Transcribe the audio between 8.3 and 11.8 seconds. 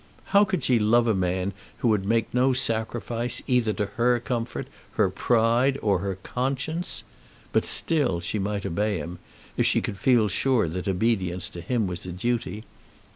might obey him, if she could feel sure that obedience to